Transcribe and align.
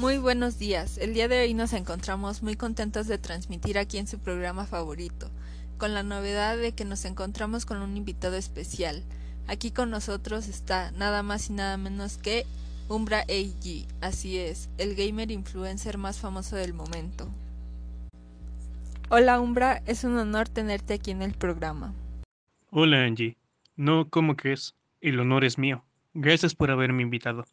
Muy 0.00 0.18
buenos 0.18 0.58
días. 0.58 0.96
El 0.98 1.12
día 1.12 1.26
de 1.26 1.42
hoy 1.42 1.54
nos 1.54 1.72
encontramos 1.72 2.42
muy 2.42 2.54
contentos 2.54 3.08
de 3.08 3.18
transmitir 3.18 3.78
aquí 3.78 3.98
en 3.98 4.06
su 4.06 4.20
programa 4.20 4.64
favorito, 4.64 5.28
con 5.76 5.92
la 5.92 6.02
novedad 6.02 6.56
de 6.56 6.72
que 6.72 6.84
nos 6.84 7.04
encontramos 7.04 7.66
con 7.66 7.78
un 7.78 7.96
invitado 7.96 8.36
especial. 8.36 9.02
Aquí 9.48 9.70
con 9.72 9.90
nosotros 9.90 10.46
está 10.46 10.92
nada 10.92 11.22
más 11.22 11.50
y 11.50 11.54
nada 11.54 11.76
menos 11.76 12.16
que 12.16 12.46
Umbra 12.88 13.20
AG, 13.22 13.86
así 14.00 14.38
es, 14.38 14.70
el 14.78 14.94
gamer 14.94 15.30
influencer 15.30 15.98
más 15.98 16.18
famoso 16.18 16.56
del 16.56 16.74
momento. 16.74 17.28
Hola 19.10 19.40
Umbra, 19.40 19.82
es 19.86 20.04
un 20.04 20.16
honor 20.16 20.48
tenerte 20.48 20.94
aquí 20.94 21.10
en 21.10 21.22
el 21.22 21.34
programa. 21.34 21.92
Hola 22.70 23.02
Angie, 23.02 23.36
no, 23.76 24.08
¿cómo 24.08 24.36
crees? 24.36 24.74
El 25.00 25.18
honor 25.18 25.44
es 25.44 25.58
mío. 25.58 25.84
Gracias 26.20 26.54
por 26.54 26.70
haberme 26.72 27.02
invitado. 27.02 27.44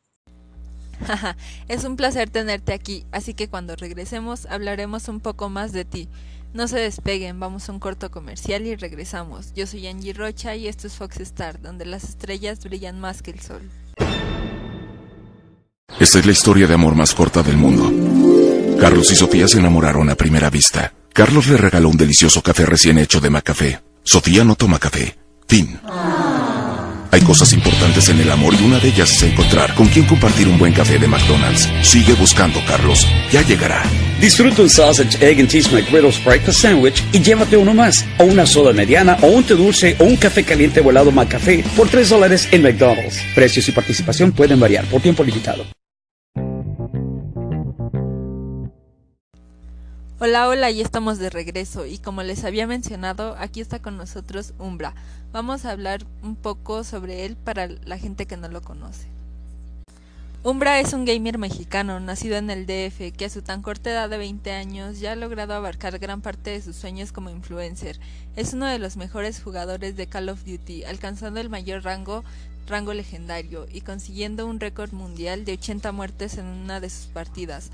es 1.67 1.83
un 1.83 1.95
placer 1.95 2.31
tenerte 2.31 2.73
aquí, 2.73 3.05
así 3.11 3.35
que 3.35 3.47
cuando 3.47 3.75
regresemos 3.75 4.47
hablaremos 4.47 5.07
un 5.07 5.19
poco 5.19 5.49
más 5.49 5.71
de 5.71 5.85
ti. 5.85 6.09
No 6.53 6.67
se 6.67 6.79
despeguen, 6.79 7.39
vamos 7.39 7.69
a 7.69 7.73
un 7.73 7.79
corto 7.79 8.09
comercial 8.09 8.65
y 8.65 8.75
regresamos. 8.75 9.53
Yo 9.53 9.67
soy 9.67 9.85
Angie 9.87 10.13
Rocha 10.13 10.55
y 10.55 10.67
esto 10.67 10.87
es 10.87 10.95
Fox 10.95 11.19
Star, 11.19 11.61
donde 11.61 11.85
las 11.85 12.05
estrellas 12.05 12.63
brillan 12.63 12.99
más 12.99 13.21
que 13.21 13.31
el 13.31 13.41
sol. 13.41 13.69
Esta 15.99 16.19
es 16.19 16.25
la 16.25 16.31
historia 16.31 16.65
de 16.65 16.73
amor 16.73 16.95
más 16.95 17.13
corta 17.13 17.43
del 17.43 17.57
mundo. 17.57 18.79
Carlos 18.79 19.11
y 19.11 19.15
Sofía 19.15 19.47
se 19.47 19.59
enamoraron 19.59 20.09
a 20.09 20.15
primera 20.15 20.49
vista. 20.49 20.93
Carlos 21.13 21.47
le 21.47 21.57
regaló 21.57 21.89
un 21.89 21.97
delicioso 21.97 22.41
café 22.41 22.65
recién 22.65 22.97
hecho 22.97 23.19
de 23.19 23.29
Macafé. 23.29 23.81
Sofía 24.03 24.43
no 24.43 24.55
toma 24.55 24.79
café. 24.79 25.15
Fin. 25.47 25.79
Hay 27.11 27.21
cosas 27.21 27.53
importantes 27.53 28.09
en 28.09 28.19
el 28.19 28.31
amor 28.31 28.53
y 28.53 28.63
una 28.63 28.79
de 28.79 28.89
ellas 28.89 29.11
es 29.11 29.23
encontrar 29.23 29.73
con 29.75 29.87
quién 29.87 30.05
compartir 30.05 30.47
un 30.47 30.57
buen 30.57 30.73
café 30.73 30.97
de 30.97 31.07
McDonald's. 31.07 31.69
Sigue 31.81 32.13
buscando, 32.13 32.59
Carlos. 32.67 33.07
Ya 33.31 33.41
llegará. 33.41 33.83
Disfruta 34.19 34.61
un 34.61 34.69
sausage, 34.69 35.17
egg 35.21 35.39
and 35.39 35.49
cheese 35.49 35.71
McGriddles 35.71 36.23
breakfast 36.23 36.61
sandwich 36.61 37.03
y 37.11 37.19
llévate 37.19 37.57
uno 37.57 37.73
más, 37.73 38.05
o 38.17 38.23
una 38.23 38.45
soda 38.45 38.73
mediana, 38.73 39.17
o 39.21 39.27
un 39.27 39.43
té 39.43 39.55
dulce, 39.55 39.95
o 39.99 40.05
un 40.05 40.15
café 40.15 40.43
caliente 40.43 40.81
volado 40.81 41.11
McCafé 41.11 41.63
por 41.75 41.89
3 41.89 42.09
dólares 42.09 42.47
en 42.51 42.63
McDonald's. 42.63 43.19
Precios 43.33 43.67
y 43.67 43.71
participación 43.71 44.31
pueden 44.31 44.59
variar 44.59 44.85
por 44.85 45.01
tiempo 45.01 45.23
limitado. 45.23 45.74
Hola, 50.17 50.47
hola, 50.47 50.71
ya 50.71 50.81
estamos 50.81 51.17
de 51.19 51.29
regreso 51.29 51.85
y 51.85 51.97
como 51.97 52.23
les 52.23 52.45
había 52.45 52.67
mencionado, 52.67 53.35
aquí 53.37 53.59
está 53.59 53.81
con 53.81 53.97
nosotros 53.97 54.53
Umbra. 54.59 54.95
Vamos 55.33 55.65
a 55.65 55.71
hablar 55.71 56.05
un 56.23 56.37
poco 56.37 56.85
sobre 56.85 57.25
él 57.25 57.35
para 57.35 57.67
la 57.67 57.97
gente 57.97 58.25
que 58.25 58.37
no 58.37 58.47
lo 58.47 58.61
conoce. 58.61 59.07
Umbra 60.41 60.79
es 60.79 60.93
un 60.93 61.03
gamer 61.03 61.37
mexicano, 61.37 61.99
nacido 61.99 62.37
en 62.37 62.49
el 62.49 62.65
DF, 62.65 63.11
que 63.11 63.25
a 63.25 63.29
su 63.29 63.41
tan 63.41 63.61
corta 63.61 63.91
edad 63.91 64.09
de 64.09 64.17
20 64.17 64.53
años 64.53 65.01
ya 65.01 65.11
ha 65.11 65.15
logrado 65.17 65.53
abarcar 65.53 65.99
gran 65.99 66.21
parte 66.21 66.51
de 66.51 66.61
sus 66.61 66.77
sueños 66.77 67.11
como 67.11 67.29
influencer. 67.29 67.99
Es 68.37 68.53
uno 68.53 68.67
de 68.67 68.79
los 68.79 68.95
mejores 68.95 69.43
jugadores 69.43 69.97
de 69.97 70.07
Call 70.07 70.29
of 70.29 70.45
Duty, 70.45 70.85
alcanzando 70.85 71.41
el 71.41 71.49
mayor 71.49 71.83
rango 71.83 72.23
rango 72.67 72.93
legendario 72.93 73.67
y 73.71 73.81
consiguiendo 73.81 74.47
un 74.47 74.59
récord 74.61 74.91
mundial 74.93 75.45
de 75.45 75.53
80 75.53 75.91
muertes 75.91 76.37
en 76.37 76.45
una 76.45 76.79
de 76.79 76.89
sus 76.89 77.07
partidas. 77.07 77.69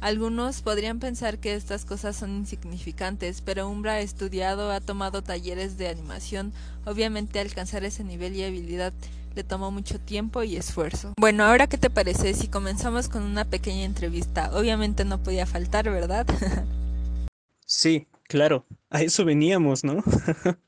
Algunos 0.00 0.62
podrían 0.62 0.98
pensar 0.98 1.38
que 1.38 1.54
estas 1.54 1.84
cosas 1.84 2.16
son 2.16 2.36
insignificantes, 2.36 3.40
pero 3.40 3.68
Umbra 3.68 3.94
ha 3.94 4.00
estudiado, 4.00 4.70
ha 4.70 4.80
tomado 4.80 5.22
talleres 5.22 5.78
de 5.78 5.88
animación, 5.88 6.52
obviamente 6.84 7.40
alcanzar 7.40 7.84
ese 7.84 8.04
nivel 8.04 8.34
y 8.36 8.44
habilidad 8.44 8.92
le 9.34 9.42
tomó 9.42 9.70
mucho 9.70 9.98
tiempo 9.98 10.42
y 10.42 10.56
esfuerzo. 10.56 11.12
Bueno, 11.18 11.44
ahora 11.44 11.66
qué 11.66 11.76
te 11.76 11.90
parece 11.90 12.34
si 12.34 12.48
comenzamos 12.48 13.08
con 13.08 13.22
una 13.22 13.44
pequeña 13.44 13.84
entrevista. 13.84 14.50
Obviamente 14.54 15.04
no 15.04 15.22
podía 15.22 15.46
faltar, 15.46 15.90
¿verdad? 15.90 16.26
sí, 17.66 18.06
claro, 18.28 18.64
a 18.90 19.02
eso 19.02 19.24
veníamos, 19.24 19.84
¿no? 19.84 20.04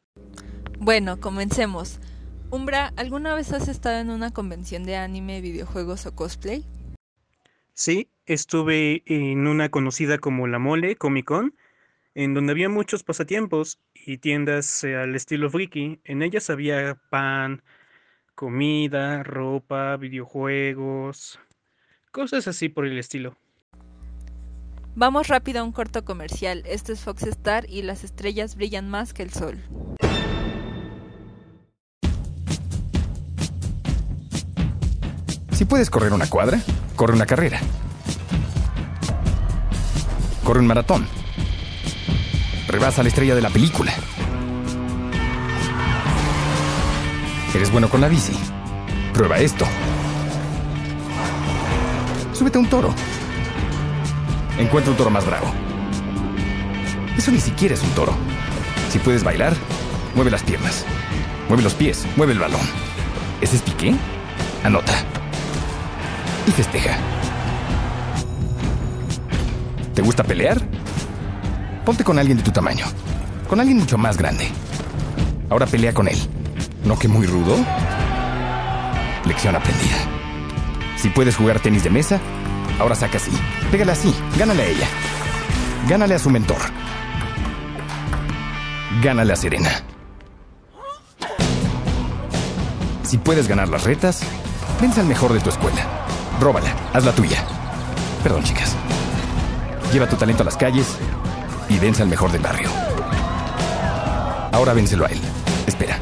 bueno, 0.81 1.21
comencemos. 1.21 1.99
Umbra, 2.50 2.93
¿alguna 2.97 3.34
vez 3.34 3.53
has 3.53 3.69
estado 3.69 4.00
en 4.00 4.11
una 4.11 4.33
convención 4.33 4.84
de 4.84 4.97
anime, 4.97 5.41
videojuegos 5.41 6.06
o 6.06 6.15
cosplay? 6.15 6.65
Sí, 7.75 8.09
estuve 8.26 9.03
en 9.06 9.47
una 9.47 9.70
conocida 9.70 10.19
como 10.19 10.47
La 10.47 10.59
Mole, 10.59 10.97
Comic 10.97 11.26
Con, 11.26 11.54
en 12.14 12.34
donde 12.34 12.53
había 12.53 12.69
muchos 12.69 13.03
pasatiempos 13.03 13.78
y 13.94 14.19
tiendas 14.19 14.84
eh, 14.84 14.97
al 14.97 15.14
estilo 15.14 15.50
friki. 15.50 16.00
En 16.04 16.22
ellas 16.22 16.50
había 16.50 16.97
pan, 17.10 17.62
comida, 18.34 19.22
ropa, 19.22 19.97
videojuegos, 19.97 21.38
cosas 22.10 22.48
así 22.48 22.69
por 22.69 22.87
el 22.87 22.98
estilo. 22.98 23.37
Vamos 24.94 25.28
rápido 25.28 25.60
a 25.60 25.62
un 25.62 25.72
corto 25.72 26.04
comercial. 26.04 26.62
Esto 26.66 26.93
es 26.93 27.00
Fox 27.00 27.25
Star 27.25 27.69
y 27.69 27.82
las 27.82 28.03
estrellas 28.03 28.56
brillan 28.56 28.88
más 28.88 29.12
que 29.12 29.22
el 29.22 29.31
sol. 29.31 29.58
Si 35.53 35.64
puedes 35.66 35.91
correr 35.91 36.12
una 36.12 36.28
cuadra, 36.28 36.60
corre 36.97 37.14
una 37.14 37.26
carrera. 37.26 37.60
Corre 40.47 40.61
un 40.61 40.69
maratón. 40.69 41.09
Rebasa 42.69 43.03
la 43.03 43.09
estrella 43.09 43.34
de 43.34 43.41
la 43.41 43.51
película. 43.51 43.93
¿Eres 47.53 47.73
bueno 47.73 47.89
con 47.89 48.01
la 48.01 48.07
bici? 48.07 48.33
Prueba 49.12 49.39
esto. 49.39 49.67
Súbete 52.33 52.59
a 52.59 52.61
un 52.61 52.69
toro. 52.69 52.95
Encuentra 54.56 54.93
un 54.93 54.97
toro 54.97 55.11
más 55.11 55.27
bravo. 55.27 55.53
Eso 57.19 57.33
ni 57.33 57.41
siquiera 57.41 57.75
es 57.75 57.83
un 57.83 57.91
toro. 57.91 58.15
Si 58.91 59.01
puedes 59.01 59.25
bailar, 59.25 59.53
mueve 60.15 60.31
las 60.31 60.45
piernas. 60.45 60.85
Mueve 61.49 61.65
los 61.65 61.75
pies, 61.75 62.06
mueve 62.15 62.35
el 62.35 62.39
balón. 62.39 62.61
¿Ese 63.41 63.56
es 63.56 63.62
piqué? 63.62 63.97
Anota 64.62 64.95
y 66.47 66.53
festeja. 66.53 67.16
¿Te 69.97 70.03
gusta 70.03 70.23
pelear? 70.23 70.61
Ponte 71.87 72.05
con 72.05 72.19
alguien 72.19 72.37
de 72.37 72.45
tu 72.45 72.51
tamaño, 72.51 72.84
con 73.49 73.61
alguien 73.61 73.79
mucho 73.79 73.97
más 73.97 74.19
grande. 74.19 74.47
Ahora 75.49 75.65
pelea 75.65 75.95
con 75.95 76.07
él. 76.07 76.19
¿No 76.84 76.99
que 76.99 77.09
muy 77.09 77.27
rudo? 77.27 77.57
Lección 79.25 79.56
aprendida. 79.56 79.97
Si 80.99 81.09
puedes 81.09 81.35
jugar 81.35 81.61
tenis 81.61 81.83
de 81.83 81.89
mesa, 81.89 82.21
ahora 82.79 82.95
saca 82.95 83.17
así. 83.17 83.31
Pégale 83.71 83.93
así, 83.93 84.15
gánale 84.39 84.65
a 84.65 84.67
ella. 84.67 84.87
Gánale 85.89 86.15
a 86.15 86.19
su 86.19 86.29
mentor. 86.29 86.59
Gánale 89.03 89.33
a 89.33 89.37
Serena. 89.37 89.71
Si 93.03 93.17
puedes 93.17 93.49
ganar 93.49 93.71
las 93.71 93.85
retas, 93.85 94.21
vence 94.79 95.01
al 95.01 95.06
mejor 95.06 95.33
de 95.33 95.41
tu 95.41 95.49
escuela. 95.49 95.87
Róbala, 96.39 96.77
haz 96.93 97.03
la 97.03 97.12
tuya. 97.12 97.43
Perdón, 98.23 98.43
chicas. 98.45 98.77
Lleva 99.97 100.07
tu 100.07 100.17
talento 100.17 100.43
a 100.43 100.45
las 100.45 100.59
calles 100.59 100.99
y 101.71 101.79
vence 101.79 102.03
al 102.03 102.09
mejor 102.11 102.31
del 102.31 102.43
barrio. 102.43 102.69
Ahora 104.53 104.75
vénselo 104.75 105.07
a 105.07 105.09
él. 105.09 105.19
Espera. 105.67 105.99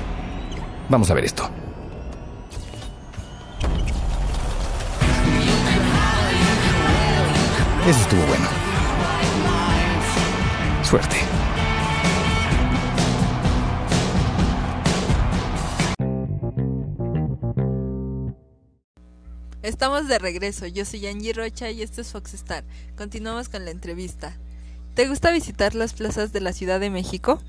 Vamos 0.88 1.08
a 1.12 1.14
ver 1.14 1.24
esto. 1.24 1.48
Eso 7.86 8.00
estuvo 8.00 8.22
bueno. 8.26 8.48
Suerte. 10.82 11.33
Estamos 19.74 20.06
de 20.06 20.20
regreso, 20.20 20.68
yo 20.68 20.84
soy 20.84 21.04
Angie 21.08 21.32
Rocha 21.32 21.68
y 21.68 21.82
esto 21.82 22.00
es 22.00 22.12
Fox 22.12 22.32
Star. 22.34 22.62
Continuamos 22.96 23.48
con 23.48 23.64
la 23.64 23.72
entrevista. 23.72 24.38
¿Te 24.94 25.08
gusta 25.08 25.32
visitar 25.32 25.74
las 25.74 25.94
plazas 25.94 26.32
de 26.32 26.40
la 26.40 26.52
Ciudad 26.52 26.78
de 26.78 26.90
México? 26.90 27.42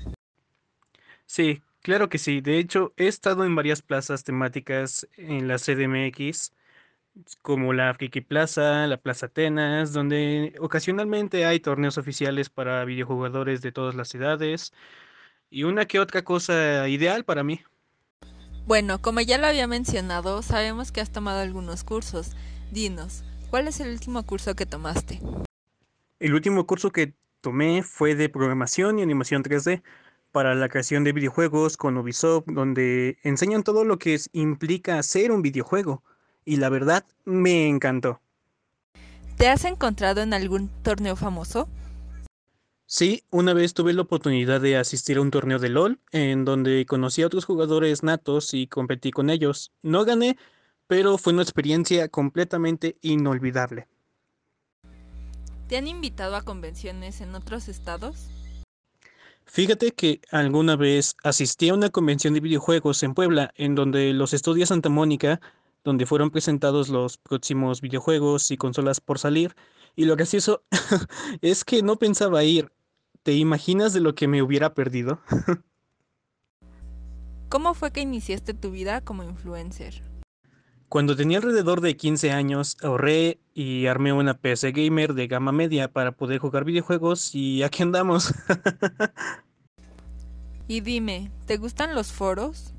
Sí, 1.24 1.62
claro 1.82 2.08
que 2.08 2.18
sí. 2.18 2.40
De 2.40 2.58
hecho, 2.58 2.92
he 2.96 3.06
estado 3.06 3.44
en 3.44 3.54
varias 3.54 3.80
plazas 3.80 4.24
temáticas 4.24 5.06
en 5.16 5.46
la 5.46 5.56
CDMX, 5.56 6.50
como 7.42 7.72
la 7.72 7.94
Friki 7.94 8.22
Plaza, 8.22 8.88
la 8.88 8.96
Plaza 8.96 9.26
Atenas, 9.26 9.92
donde 9.92 10.52
ocasionalmente 10.58 11.46
hay 11.46 11.60
torneos 11.60 11.96
oficiales 11.96 12.50
para 12.50 12.84
videojugadores 12.84 13.62
de 13.62 13.70
todas 13.70 13.94
las 13.94 14.08
ciudades 14.08 14.72
y 15.48 15.62
una 15.62 15.86
que 15.86 16.00
otra 16.00 16.24
cosa 16.24 16.88
ideal 16.88 17.24
para 17.24 17.44
mí. 17.44 17.60
Bueno, 18.66 19.00
como 19.00 19.20
ya 19.20 19.38
lo 19.38 19.46
había 19.46 19.68
mencionado, 19.68 20.42
sabemos 20.42 20.90
que 20.90 21.00
has 21.00 21.10
tomado 21.10 21.38
algunos 21.38 21.84
cursos. 21.84 22.32
Dinos, 22.72 23.22
¿cuál 23.48 23.68
es 23.68 23.78
el 23.78 23.92
último 23.92 24.24
curso 24.24 24.56
que 24.56 24.66
tomaste? 24.66 25.20
El 26.18 26.34
último 26.34 26.66
curso 26.66 26.90
que 26.90 27.14
tomé 27.40 27.84
fue 27.84 28.16
de 28.16 28.28
programación 28.28 28.98
y 28.98 29.02
animación 29.02 29.44
3D 29.44 29.84
para 30.32 30.56
la 30.56 30.68
creación 30.68 31.04
de 31.04 31.12
videojuegos 31.12 31.76
con 31.76 31.96
Ubisoft, 31.96 32.46
donde 32.46 33.18
enseñan 33.22 33.62
todo 33.62 33.84
lo 33.84 33.98
que 33.98 34.18
implica 34.32 34.98
hacer 34.98 35.30
un 35.30 35.42
videojuego. 35.42 36.02
y 36.48 36.58
la 36.58 36.68
verdad 36.68 37.04
me 37.24 37.66
encantó. 37.66 38.20
¿Te 39.36 39.48
has 39.48 39.64
encontrado 39.64 40.22
en 40.22 40.32
algún 40.32 40.70
torneo 40.82 41.16
famoso? 41.16 41.68
Sí, 42.88 43.24
una 43.30 43.52
vez 43.52 43.74
tuve 43.74 43.92
la 43.92 44.02
oportunidad 44.02 44.60
de 44.60 44.76
asistir 44.76 45.16
a 45.16 45.20
un 45.20 45.32
torneo 45.32 45.58
de 45.58 45.70
LOL 45.70 45.98
en 46.12 46.44
donde 46.44 46.86
conocí 46.86 47.20
a 47.22 47.26
otros 47.26 47.44
jugadores 47.44 48.04
natos 48.04 48.54
y 48.54 48.68
competí 48.68 49.10
con 49.10 49.28
ellos. 49.28 49.72
No 49.82 50.04
gané, 50.04 50.38
pero 50.86 51.18
fue 51.18 51.32
una 51.32 51.42
experiencia 51.42 52.08
completamente 52.08 52.96
inolvidable. 53.02 53.88
¿Te 55.66 55.76
han 55.76 55.88
invitado 55.88 56.36
a 56.36 56.42
convenciones 56.42 57.20
en 57.20 57.34
otros 57.34 57.66
estados? 57.66 58.28
Fíjate 59.46 59.90
que 59.90 60.20
alguna 60.30 60.76
vez 60.76 61.16
asistí 61.24 61.70
a 61.70 61.74
una 61.74 61.90
convención 61.90 62.34
de 62.34 62.40
videojuegos 62.40 63.02
en 63.02 63.14
Puebla, 63.14 63.52
en 63.56 63.74
donde 63.74 64.12
los 64.12 64.32
estudios 64.32 64.68
Santa 64.68 64.90
Mónica, 64.90 65.40
donde 65.82 66.06
fueron 66.06 66.30
presentados 66.30 66.88
los 66.88 67.18
próximos 67.18 67.80
videojuegos 67.80 68.52
y 68.52 68.56
consolas 68.56 69.00
por 69.00 69.18
salir, 69.18 69.56
y 69.96 70.04
lo 70.04 70.14
gracioso 70.14 70.62
es 71.40 71.64
que 71.64 71.82
no 71.82 71.98
pensaba 71.98 72.44
ir. 72.44 72.70
¿Te 73.22 73.32
imaginas 73.32 73.92
de 73.92 74.00
lo 74.00 74.14
que 74.14 74.28
me 74.28 74.42
hubiera 74.42 74.74
perdido? 74.74 75.20
¿Cómo 77.48 77.74
fue 77.74 77.90
que 77.90 78.00
iniciaste 78.00 78.54
tu 78.54 78.70
vida 78.70 79.00
como 79.00 79.24
influencer? 79.24 80.02
Cuando 80.88 81.16
tenía 81.16 81.38
alrededor 81.38 81.80
de 81.80 81.96
15 81.96 82.30
años, 82.30 82.76
ahorré 82.82 83.40
y 83.54 83.86
armé 83.86 84.12
una 84.12 84.38
PC 84.38 84.70
gamer 84.70 85.14
de 85.14 85.26
gama 85.26 85.50
media 85.50 85.92
para 85.92 86.12
poder 86.12 86.38
jugar 86.38 86.64
videojuegos 86.64 87.34
y 87.34 87.64
aquí 87.64 87.82
andamos. 87.82 88.32
y 90.68 90.80
dime, 90.80 91.32
¿te 91.46 91.56
gustan 91.56 91.96
los 91.96 92.12
foros? 92.12 92.75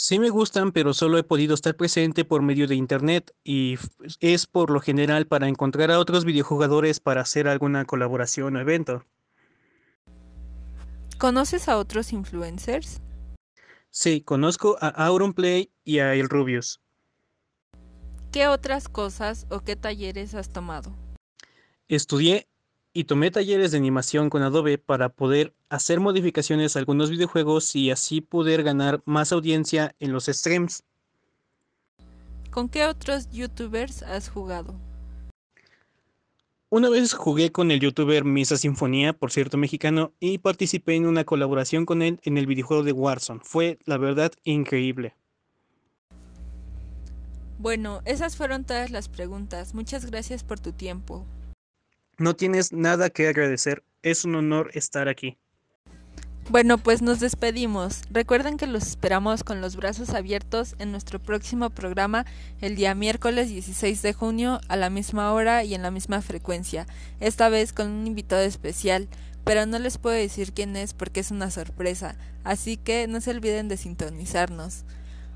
Sí 0.00 0.20
me 0.20 0.30
gustan, 0.30 0.70
pero 0.70 0.94
solo 0.94 1.18
he 1.18 1.24
podido 1.24 1.54
estar 1.54 1.74
presente 1.74 2.24
por 2.24 2.40
medio 2.40 2.68
de 2.68 2.76
internet 2.76 3.34
y 3.42 3.76
es 4.20 4.46
por 4.46 4.70
lo 4.70 4.78
general 4.78 5.26
para 5.26 5.48
encontrar 5.48 5.90
a 5.90 5.98
otros 5.98 6.24
videojugadores 6.24 7.00
para 7.00 7.22
hacer 7.22 7.48
alguna 7.48 7.84
colaboración 7.84 8.54
o 8.54 8.60
evento. 8.60 9.04
¿Conoces 11.18 11.68
a 11.68 11.76
otros 11.76 12.12
influencers? 12.12 13.00
Sí, 13.90 14.20
conozco 14.20 14.78
a 14.80 14.86
Auronplay 14.86 15.72
y 15.84 15.98
a 15.98 16.14
El 16.14 16.28
Rubius. 16.28 16.80
¿Qué 18.30 18.46
otras 18.46 18.88
cosas 18.88 19.48
o 19.50 19.62
qué 19.64 19.74
talleres 19.74 20.36
has 20.36 20.50
tomado? 20.50 20.94
Estudié 21.88 22.46
y 22.92 23.04
tomé 23.04 23.30
talleres 23.30 23.72
de 23.72 23.78
animación 23.78 24.30
con 24.30 24.42
Adobe 24.42 24.78
para 24.78 25.08
poder 25.08 25.54
hacer 25.68 26.00
modificaciones 26.00 26.74
a 26.74 26.78
algunos 26.78 27.10
videojuegos 27.10 27.74
y 27.76 27.90
así 27.90 28.20
poder 28.20 28.62
ganar 28.62 29.02
más 29.04 29.32
audiencia 29.32 29.94
en 30.00 30.12
los 30.12 30.26
streams. 30.26 30.84
¿Con 32.50 32.68
qué 32.68 32.86
otros 32.86 33.30
youtubers 33.30 34.02
has 34.02 34.28
jugado? 34.28 34.74
Una 36.70 36.90
vez 36.90 37.14
jugué 37.14 37.50
con 37.50 37.70
el 37.70 37.80
youtuber 37.80 38.24
Misa 38.24 38.58
Sinfonía, 38.58 39.14
por 39.14 39.32
cierto 39.32 39.56
mexicano, 39.56 40.12
y 40.20 40.38
participé 40.38 40.96
en 40.96 41.06
una 41.06 41.24
colaboración 41.24 41.86
con 41.86 42.02
él 42.02 42.20
en 42.24 42.36
el 42.36 42.46
videojuego 42.46 42.82
de 42.82 42.92
Warzone. 42.92 43.40
Fue, 43.42 43.78
la 43.86 43.96
verdad, 43.96 44.32
increíble. 44.44 45.14
Bueno, 47.58 48.02
esas 48.04 48.36
fueron 48.36 48.64
todas 48.64 48.90
las 48.90 49.08
preguntas. 49.08 49.74
Muchas 49.74 50.04
gracias 50.04 50.44
por 50.44 50.60
tu 50.60 50.72
tiempo. 50.72 51.26
No 52.18 52.34
tienes 52.34 52.72
nada 52.72 53.10
que 53.10 53.28
agradecer. 53.28 53.84
Es 54.02 54.24
un 54.24 54.34
honor 54.34 54.70
estar 54.74 55.08
aquí. 55.08 55.38
Bueno, 56.50 56.78
pues 56.78 57.00
nos 57.00 57.20
despedimos. 57.20 58.02
Recuerden 58.10 58.56
que 58.56 58.66
los 58.66 58.88
esperamos 58.88 59.44
con 59.44 59.60
los 59.60 59.76
brazos 59.76 60.10
abiertos 60.10 60.74
en 60.80 60.90
nuestro 60.90 61.20
próximo 61.20 61.70
programa 61.70 62.26
el 62.60 62.74
día 62.74 62.94
miércoles 62.96 63.50
16 63.50 64.02
de 64.02 64.14
junio 64.14 64.60
a 64.66 64.76
la 64.76 64.90
misma 64.90 65.32
hora 65.32 65.62
y 65.62 65.74
en 65.74 65.82
la 65.82 65.90
misma 65.92 66.20
frecuencia, 66.20 66.86
esta 67.20 67.50
vez 67.50 67.72
con 67.72 67.88
un 67.88 68.06
invitado 68.06 68.42
especial, 68.42 69.08
pero 69.44 69.66
no 69.66 69.78
les 69.78 69.98
puedo 69.98 70.16
decir 70.16 70.54
quién 70.54 70.74
es 70.74 70.94
porque 70.94 71.20
es 71.20 71.30
una 71.30 71.50
sorpresa, 71.50 72.16
así 72.44 72.78
que 72.78 73.06
no 73.08 73.20
se 73.20 73.30
olviden 73.30 73.68
de 73.68 73.76
sintonizarnos. 73.76 74.84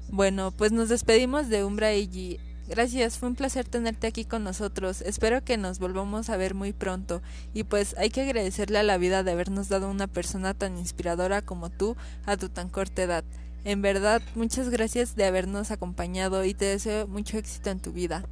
Bueno, 0.09 0.51
pues 0.51 0.73
nos 0.73 0.89
despedimos 0.89 1.49
de 1.49 1.63
Umbra 1.63 1.95
y 1.95 2.41
Gracias, 2.69 3.19
fue 3.19 3.29
un 3.29 3.35
placer 3.35 3.67
tenerte 3.67 4.07
aquí 4.07 4.25
con 4.25 4.45
nosotros. 4.45 5.03
Espero 5.03 5.43
que 5.45 5.57
nos 5.57 5.81
volvamos 5.81 6.31
a 6.31 6.37
ver 6.37 6.55
muy 6.55 6.73
pronto. 6.73 7.21
Y 7.53 7.65
pues 7.65 7.97
hay 7.99 8.11
que 8.11 8.23
agradecerle 8.23 8.79
a 8.79 8.85
la 8.85 8.99
vida 8.99 9.25
de 9.25 9.33
habernos 9.33 9.69
dado 9.69 9.91
una 9.91 10.07
persona 10.07 10.55
tan 10.55 10.79
inspiradora 10.79 11.43
como 11.43 11.71
tú 11.71 11.97
a 12.25 12.37
tu 12.37 12.49
tan 12.49 12.69
corta 12.69 13.03
edad. 13.03 13.25
En 13.65 13.83
verdad, 13.83 14.23
muchas 14.37 14.71
gracias 14.71 15.17
de 15.17 15.25
habernos 15.25 15.71
acompañado 15.71 16.45
y 16.45 16.55
te 16.55 16.67
deseo 16.67 17.09
mucho 17.09 17.37
éxito 17.37 17.71
en 17.71 17.81
tu 17.81 17.93
vida. 17.93 18.25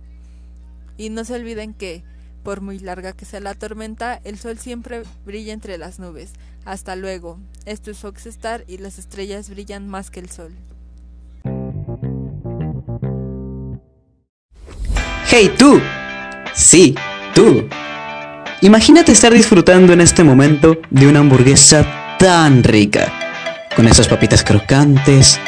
Y 0.96 1.10
no 1.10 1.24
se 1.24 1.34
olviden 1.34 1.74
que, 1.74 2.04
por 2.44 2.60
muy 2.60 2.78
larga 2.78 3.12
que 3.12 3.24
sea 3.24 3.40
la 3.40 3.54
tormenta, 3.54 4.20
el 4.24 4.38
sol 4.38 4.58
siempre 4.58 5.02
brilla 5.24 5.52
entre 5.52 5.76
las 5.76 5.98
nubes. 5.98 6.32
Hasta 6.64 6.94
luego. 6.94 7.38
Esto 7.64 7.90
es 7.90 7.98
Fox 7.98 8.26
Star 8.26 8.64
y 8.68 8.78
las 8.78 8.98
estrellas 8.98 9.50
brillan 9.50 9.88
más 9.88 10.10
que 10.10 10.20
el 10.20 10.30
sol. 10.30 10.54
Hey 15.32 15.48
tú. 15.56 15.80
Sí, 16.52 16.92
tú. 17.36 17.68
Imagínate 18.62 19.12
estar 19.12 19.32
disfrutando 19.32 19.92
en 19.92 20.00
este 20.00 20.24
momento 20.24 20.78
de 20.90 21.06
una 21.06 21.20
hamburguesa 21.20 22.16
tan 22.18 22.64
rica, 22.64 23.12
con 23.76 23.86
esas 23.86 24.08
papitas 24.08 24.42
crocantes, 24.42 25.38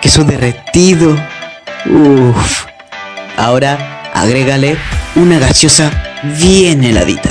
queso 0.00 0.22
derretido. 0.22 1.16
Uff. 1.86 2.66
Ahora 3.36 4.12
agrégale 4.14 4.76
una 5.16 5.40
gaseosa 5.40 5.90
bien 6.38 6.84
heladita. 6.84 7.30